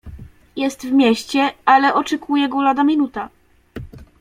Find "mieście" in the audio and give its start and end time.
0.91-1.51